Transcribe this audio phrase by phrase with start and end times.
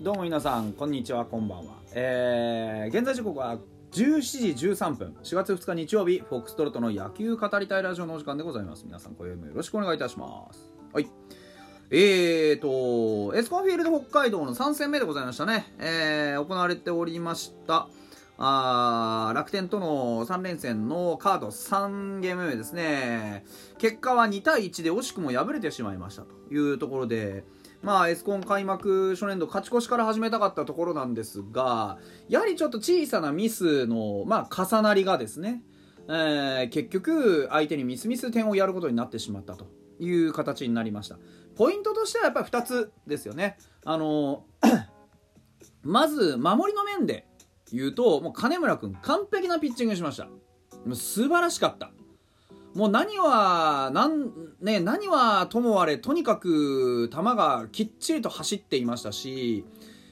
[0.00, 1.74] どうも皆さんこんにちはこんばんは。
[1.92, 3.58] えー、現在時刻は
[3.90, 5.16] 17時13分。
[5.24, 8.84] 4月2日日曜日フォックストロットの野球語りたいラジオのお時間でございます。
[8.86, 10.72] 皆さん今宵もよろしくお願いいたします。
[10.92, 11.10] はい。
[11.90, 15.66] えーとエスコンフィールド北海道の3戦目でございましたね。
[15.80, 17.88] えー、行われておりました
[18.36, 23.44] あ楽天との3連戦のカード3ゲーム目ですね。
[23.78, 27.42] 結果は2対1で惜しくも敗れてしまいましたというところで
[27.82, 31.98] まあ、エスコン開幕初年度勝ち越しから始めたかったところなんですが
[32.28, 35.62] やはりちょっと小さなミスの、まあ、重なりがですね、
[36.08, 39.68] えー、結局相手にミスミス点をやることになってしまったと
[40.00, 41.18] いう形になりました
[41.56, 44.44] ポイントとしてはやっぱり2つですよねあの
[45.82, 47.26] まず守りの面で
[47.72, 50.32] 言うともう金村君完璧なピッチングしましたも
[50.92, 51.90] う素晴らしかった
[52.74, 54.30] もう何は何,、
[54.60, 59.64] ね、何はともあれとにかく球がきっちりと走っていましたし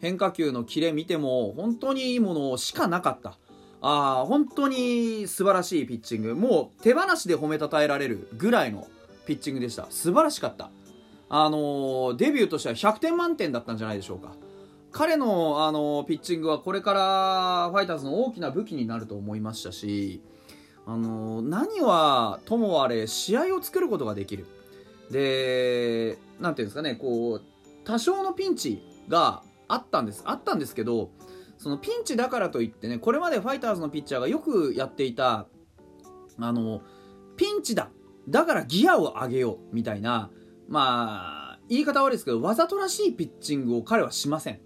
[0.00, 3.38] 変化球のキレ見ても本当にいいものしかなかった。
[3.80, 6.34] あ本当に素晴らしいピッチング。
[6.34, 8.88] もう手放しで褒めたたえられるぐらいの
[9.26, 9.86] ピッチングでした。
[9.90, 10.70] 素晴らしかった。
[11.28, 14.32] あのデビューとしては100点満点だったんじゃないでしょうか。
[14.90, 20.22] 彼の、あのピッチングはこれからファイターズの大きな武器になると思いましたし
[20.88, 24.46] あの何はともあれ試合を作ることができる。
[25.10, 27.42] で何ていうんですかねこう
[27.84, 30.22] 多少のピンチがあったんです。
[30.24, 31.10] あったんですけど
[31.58, 35.46] そのピンチだからといってねこれまでファイターズのピッチャーがよくやっていた
[36.40, 36.80] あの
[37.36, 37.90] ピンチだ。
[38.26, 40.30] だからギアを上げようみたいな
[40.68, 44.60] まあ言い方悪いですけどわざとらしいピッチングを彼はしません。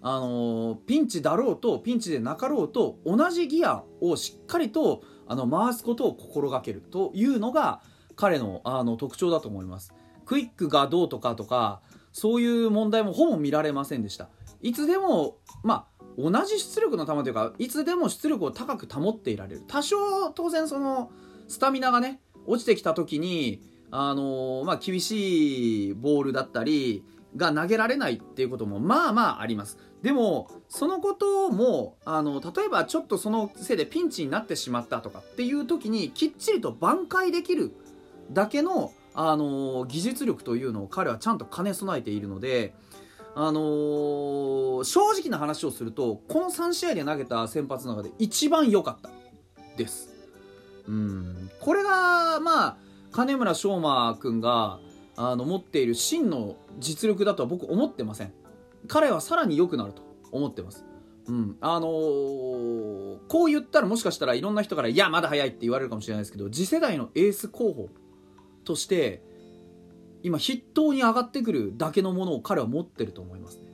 [0.00, 7.80] あのピンチだろうとピンチでなかろうと同じギアをしっかりとあの回すことを心がけるというのが
[8.14, 9.92] 彼のあの特徴だと思います。
[10.24, 11.80] クイックがどうとかとか
[12.12, 14.28] そういう問題もほぼ見られませんでした。
[14.62, 19.62] いつでもまあ同じ出力の球というかいつでも出力を高く保っていられる。
[19.66, 21.10] 多少当然その
[21.48, 23.60] スタミナがね落ちてきた時に
[23.90, 27.04] あのまあ、厳しいボールだったり
[27.36, 29.78] が投げられないっていうこともまあまああります。
[30.02, 37.72] でもそのこともあの例えばちょっとそのせいでピンチになってしまったとかっていう時にきっちりと挽回できる
[38.30, 42.74] だけのあの技術力というのを彼はちゃんと兼ね備えているので、
[43.34, 49.10] あのー、正直な話をするとこの3試合で投げた先発の中で一番良かった
[49.78, 50.10] です。
[50.86, 51.50] うん。
[51.60, 52.76] これがまあ
[53.10, 54.78] 金村翔真君が
[55.16, 58.32] あの持っている真の実力だとは僕思ってません。
[58.88, 60.84] 彼はさらに良くなると思ってます。
[61.28, 67.88] うん、あのー、こう言ったらもしかしたらいろんな人から「いやまだ早い」って言われるかもしれないですけど次世代のエース候補
[68.64, 69.24] として
[70.22, 73.64] 今筆頭に上がってくるだけのものを彼は持ってると思いますね、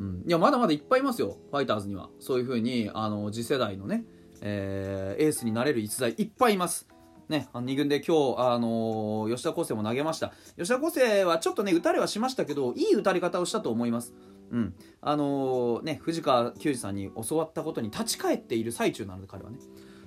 [0.00, 2.10] うん、いやまだまだいっぱいいますよファイターズには。
[2.18, 4.04] そういうふうにあの次世代のね、
[4.40, 6.88] えー、エースになれる逸材いっぱいいます。
[7.28, 10.32] ね、2軍で今日、あのー、吉田康生も投げました。
[10.56, 14.14] 吉田康生はちょっとね打たれはしましたけどいい打たれ方をしたと思います。
[14.52, 14.74] うん。
[15.00, 19.58] あのー、ね、藤川球児さんに教わったことに立ち返っている最中なので彼はね。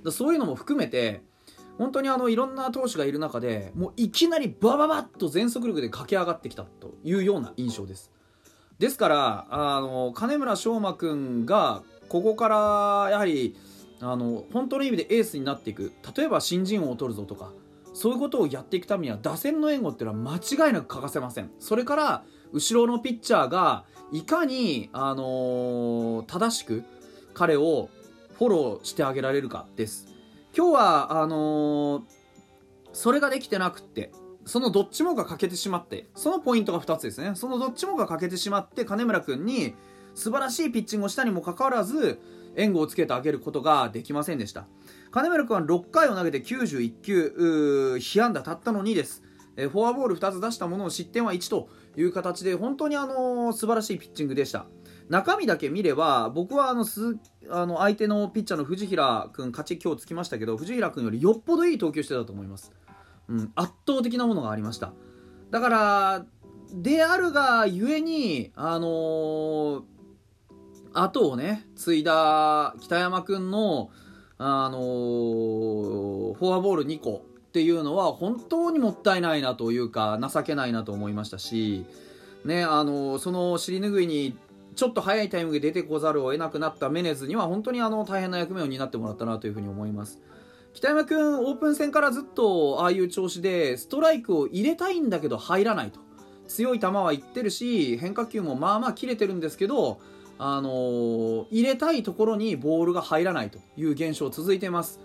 [0.02, 1.22] だそういうのも含めて
[1.76, 8.10] 本当にあのいろんな投手がいる中でもういきなりバババッと全速力で駆け上がってきたというような印象です。
[8.78, 13.56] ですからあの金村翔真君がここからやはり
[14.02, 15.92] あの本当の意味でエースになっていく。
[16.16, 17.52] 例えば新人王を取るぞとか。
[17.92, 21.50] そういうことをやっていくためには打線の援護っていうのは間違いなく欠かせません。
[21.58, 26.84] それから後ろのピッチャーがいかに、あのー、正しく
[27.34, 27.90] 彼を
[28.38, 30.08] フォローしてあげられるかです。
[30.56, 32.02] 今日はあのー、
[32.92, 34.12] それができてなくって
[34.46, 37.32] そのどっちもが欠けてしまってそのポイントが2つですね。
[37.34, 39.74] そのどっちもが欠けてしまって金村君に
[40.14, 42.20] 素晴らしいピッチングをしたにもかかわらず
[42.56, 44.66] 援護をつけてあげることができませんでした。
[45.10, 49.22] 金村君は6回を投げて91球被安打たったの2です。
[49.56, 54.66] えフォアボール2つ出したものを失点は1という形で本当にあの素晴らしいピッチングでした。
[55.08, 57.18] 中身だけ見れば僕はあのす
[57.50, 62.72] あの相手のピッチャーの藤平君勝ち今日つきましたけど藤平君よりよっぽどいい投球してたと思います、
[63.28, 64.92] うん、圧倒的なものがありました。
[65.50, 66.26] だから
[66.72, 69.82] であるがゆえにあのー、
[70.92, 73.90] 後をね継いだ北山君の
[74.42, 81.84] あのー、フォアボール2個っていうのは本当にもったいないなというか情けないなと思いましたし、
[82.44, 84.38] ね、あのその尻拭いに
[84.76, 90.20] ちょっと早いタイミングで出てこざるを得なくなったメネズには本当にあの大変な役目を担ってもらったなというふうに思います。
[90.72, 95.98] 北山君オープン戦からずっとああいう調子でストライクを入れたいんだけど入らないと
[96.46, 100.00] 強い球はいってるし変化球もまあまあ切れてるんですけど、
[100.42, 104.98] あのー、入れたいところにボールが入らないという現象続いてます。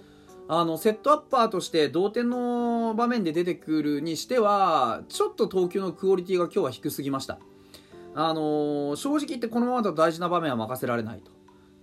[0.48, 7.40] あのセットアッパーとして同点の場面で出てくるにしてはちょっと投球のクオリティが今日は低すぎました。
[8.14, 11.32] あのー、正直言ってこのままだと大事な場面は任せられないと。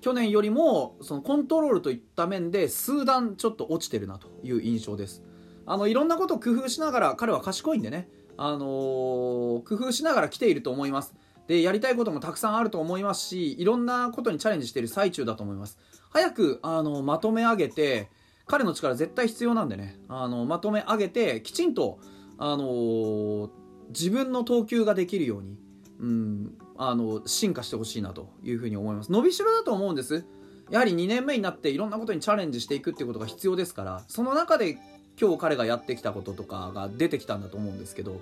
[0.01, 5.23] 去年よりもそのコントロールといった面で数段ちょっと落ちてるなという印象です。
[5.67, 8.09] あのいろんなことを工夫しながら彼は賢いんでね、
[8.39, 11.15] あのー、工夫しながら来ていると思います。
[11.49, 15.79] でやりたいこともたくさんあると思いますしいろんなことにチャレンジしている最中だと思います。
[16.11, 18.09] 早くあのまとめ上げて
[18.47, 19.99] 彼の力絶対必要なんでね。
[20.09, 21.99] あのまとめ上げてきちんと、
[22.39, 23.51] あのー、
[23.89, 25.57] 自分の投球ができるように、
[26.01, 29.11] うん、あの進化してほしいなというふうに思います。
[29.11, 30.25] 伸びしろだと思うんです。
[30.71, 34.79] やはり2年目になっていろんなことにチャレンジしていくっていうことが必要ですからその中で
[35.21, 38.21] 今日彼がやってきたこととかが出てきたんだと思うんですけど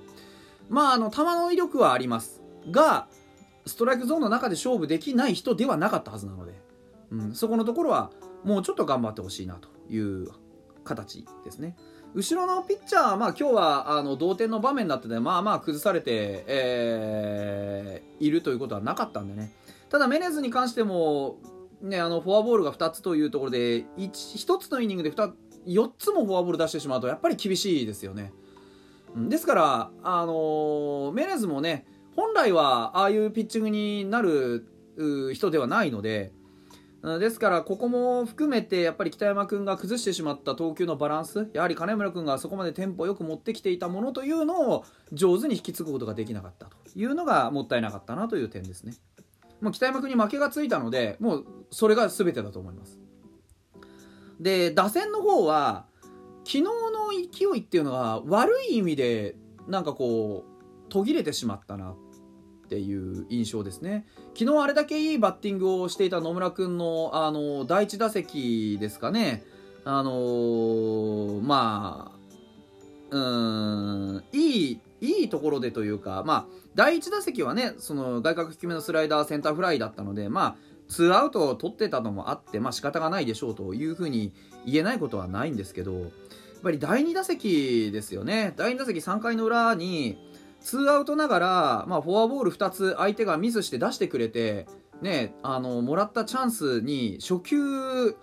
[0.69, 2.40] まああの球の威力はあります。
[2.71, 3.09] が
[3.67, 6.53] ストライクゾーンの中で勝負できない人ではなかったはずなので、
[7.11, 8.11] うん、そこのところは
[8.45, 10.29] もうちょっと頑張ってほしいなという
[10.85, 11.77] 形ですね。
[12.15, 19.53] 後ろのピッチャーは、まあ、今日はあの同点の場面だったので、まあまあ崩されて、えー、いるということはなかったんでね。
[19.89, 21.39] ただ、メネズに関しても、
[21.83, 25.33] ね、あのフォアボールが2つというところで 1, 1つのイニングで2
[25.67, 28.33] 4つもフォアボール出してしまうとやっぱり厳しいですよね。
[29.17, 31.85] ですから、あのー、メネズもね
[32.21, 34.67] 本来はああいうピッチングになる
[35.33, 36.33] 人ではないので、
[37.19, 44.85] ですからここも含めてやっぱり北山君が崩してしまった投球のバランスやはり金村君がそこまでテンポよく持ってきていたものというのを
[45.15, 48.93] 上手に引き継ぐことができなかったというのがもったいなかったなという点ですね。
[49.63, 53.01] もう北山君に負けがついたのでもうそれが全てだと思います。
[54.39, 55.87] で打線の方は
[56.45, 56.71] 昨日の
[57.33, 60.51] 勢いっていうのは悪い意味でなんかこう
[60.91, 61.93] 途切れてしまったな。
[61.93, 61.97] っ
[62.71, 64.07] ていう印象ですね。
[64.39, 69.43] 昨日あれだけいいバッティングをしていた野村君のあの第1打席ですかね。
[69.85, 72.21] あのー、まあ
[73.11, 76.47] うんいいいいところでというか、まあ、
[76.77, 80.57] 第1打席はねその外角低めのスライダーセンターフライだったので、まあ、
[80.89, 84.33] ツーアウトを取ってたのもあって、まあ仕方がないでしょうというふうに
[84.65, 86.11] 言えないことはないんですけどやっ
[86.63, 88.53] ぱり第2打席ですよね。
[88.57, 90.30] 第2打席3回の裏に
[90.61, 94.67] ツーアウトながら、まあ、フォアボール2つ相手がミスして出してくれて、
[95.03, 98.17] ね、あのもらったチャンスに初球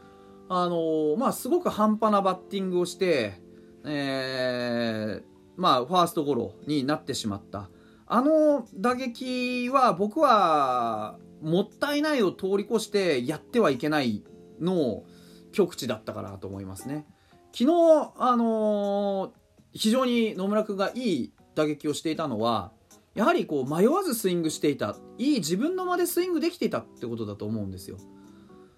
[0.50, 3.42] あの、まあ、すごく半端なバッティングをして、
[3.86, 5.24] えー
[5.58, 7.70] まあ、ファーストゴロになってしまった
[8.06, 14.24] あの打撃は僕はもったいないを通り越してやってはいけない
[14.62, 15.04] の
[15.52, 17.06] 極致だったかなと思いますね。
[17.52, 19.32] 昨日、あのー、
[19.74, 22.72] 非常に野村君がいい打撃をしていたのは
[23.16, 27.98] やはりこう迷わずスイングしていたいい自分の間でスイングできていたってことだと思うんですよ。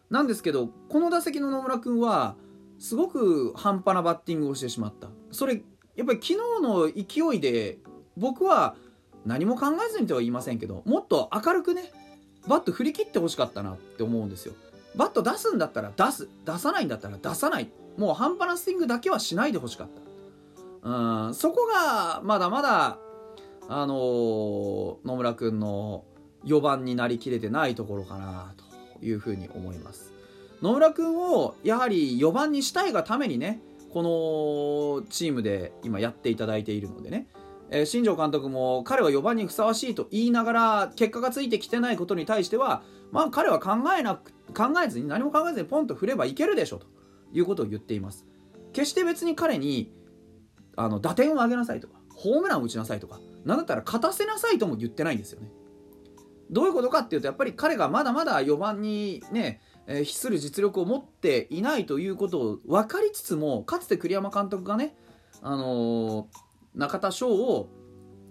[0.09, 2.35] なんですけどこの打席の野村君は
[2.79, 5.09] すごく半端なバッティングをしてしまった。
[5.31, 5.61] それ
[5.95, 7.79] やっぱり昨日の勢いで
[8.15, 8.75] 僕は
[9.25, 11.91] 何も考えずにとは言いませんけどもっと明るくね
[12.47, 14.53] バット振り切ってほしかったなって思うんですよ。
[14.95, 16.29] バット出すんだったら出す。
[16.45, 17.69] 出さないんだったら出さない。
[17.97, 20.08] もう半端なスイングだけはしないでほしかった。
[20.81, 21.33] うん。
[21.33, 22.99] そこがまだまだ
[23.67, 26.05] あのー、野村君の
[26.45, 30.11] 4番になりきれてないところかなというふうに思います。
[30.61, 33.61] 野村君をやはり4番にしたいがためにね
[33.93, 37.27] このチームで今やっていただいているのでね、
[37.69, 42.81] えー、新庄監督も彼は4番にふさわしいと言いながら結果がついてきてないことに対しては
[43.11, 46.87] まあ彼は考えなく考えずに何も考えずにポンと振ればいけるでしょと
[47.31, 48.25] いうことを言っています。
[48.73, 49.91] 決して別に彼に
[50.79, 55.49] あの打点を上げなさいとかホームランを打ちなさいとか何だったら勝たせなさいとも言ってないんですよね。
[56.49, 64.95] どういうことかっていうとやっぱり彼がまだまだ4番にね、えー、比する実力を持っていないということを分かりつつもかつて栗山監督がね、
[65.41, 66.25] あのー、
[66.75, 67.69] 中田翔を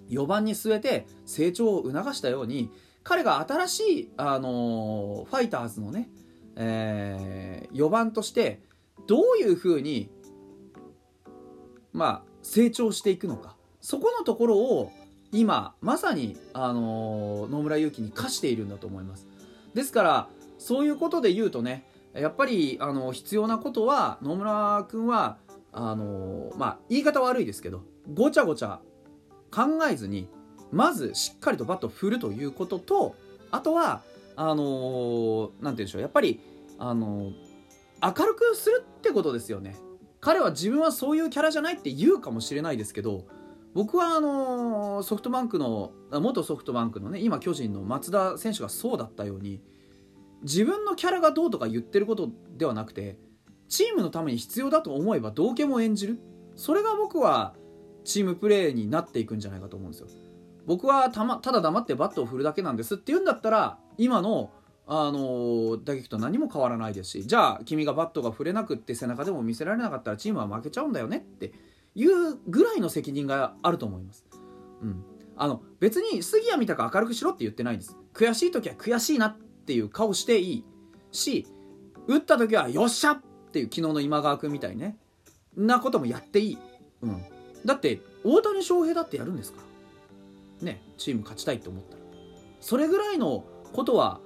[0.09, 2.71] 4番に据えて成長を促したように
[3.05, 6.09] 彼が新しい、あのー、ファイターズのね、
[6.57, 8.63] えー、4番として
[9.07, 10.11] どういうふうに
[11.93, 13.55] まあ成長していくのか。
[13.81, 14.91] そこのところを
[15.33, 19.27] 今まさに、あのー、野村祐希に課しているんだと思います。
[19.75, 20.29] ですから
[20.59, 25.37] そういうことで言うとねやっぱり、あの必要なことは野村君は
[25.73, 27.83] あのー、まあ言い方悪いですけど
[28.15, 28.81] ごちゃごちゃ
[29.51, 30.29] 考えずに
[30.73, 33.15] まずしっかりとバットを振るということと
[33.51, 34.03] あとは
[34.37, 36.41] あのー、て言うんでしょうやっぱり、
[36.79, 37.33] あの
[38.03, 39.77] 明るくするってことですよね。
[40.21, 43.27] 彼は自分はそういうキャラじゃないって言うかもしれないですけど
[43.75, 49.61] 僕はあのソフトバンクの元ソフトバンクのね今巨人の松田選手がそうだったように
[50.43, 53.19] 自分のキャラがどうとか言ってることではなくて
[53.69, 56.19] チームのために必要だと思えば道家も演じる。
[56.57, 57.55] それが僕は
[58.05, 60.09] チームプレーになっていくんじゃないかと思うんですよ。
[60.67, 64.51] 僕はた,、ま、ただ黙ってバットを振るだけなんですって言うんだったら今の
[64.91, 71.53] あの打撃と何も変わらないですしじゃあ君がバットが振れなくって背中でも見せられなかったらチームは負けちゃうんだよねって
[71.95, 74.25] いうぐらいの責任があると思います。
[74.81, 75.05] うん、
[75.37, 77.97] あの別に杉谷みたく明るくしろって言ってないです。
[78.15, 80.65] 悔しい時は悔しいなっていう顔していい
[81.13, 81.47] し
[82.07, 83.21] 打った時はよっしゃっ
[83.53, 84.97] ていう昨日の今川君みたいね。
[85.55, 86.59] なこともやっていい、
[87.03, 87.23] うん、
[87.67, 89.61] だって大谷翔平だってやるんですか
[90.63, 90.67] ら。
[90.67, 92.03] ねチーム勝ちたいって思ったら。
[92.61, 94.21] それぐらいのことは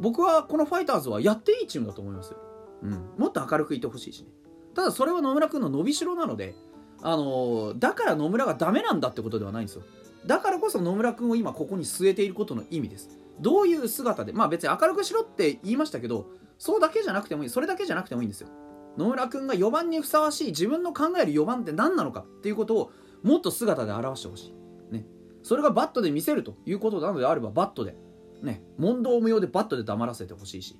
[0.00, 2.38] 僕はこのファイターズはやっていいチームだと思いますよ、
[2.82, 4.28] うん、もっと明るくいてほしいしね。
[4.74, 6.54] ただそれは野村君の伸びしろなので
[7.02, 9.82] あのだから野村がダメなんだってことではないんですよ。
[10.26, 13.08] だからこそ野村君を今ここに据えていることの意味です。
[13.40, 16.26] どういう姿でまあ別に明るくしろって言いましたけど
[16.58, 17.50] そうだけじゃなくてもいい。
[17.50, 18.48] それだけじゃなくてもいいんですよ。
[18.96, 24.52] 野村君が4番にふさわしい自分の考える4番って何なのかっていうことをもっと姿で表してほし
[24.90, 25.06] い、ね、
[25.44, 27.96] それがバットで見せるということなのであればバットで。
[28.42, 30.78] ね問答無用でバットで黙らせてほしいし、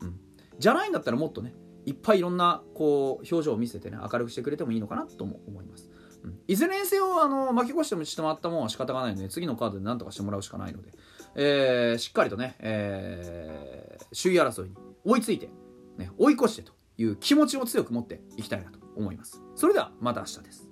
[0.00, 0.20] うん、
[0.58, 1.54] じゃないんだったらもっとね
[1.86, 5.88] いっぱいいろんなこう表情を見せてね明るくしてくれてもいいのかなとも思います、
[6.22, 10.92] うん、いずれにせよあの巻き越してもしてもらったもんは仕方がないので次のカードで何とかしてもらうしかないので、
[11.34, 15.48] えー、しっかりとね、えー、首位争いに追いついて、
[15.96, 19.40] ね、追い越してという気持ちを強く持っていきたいなと思います。
[19.54, 20.67] それではまた明日です。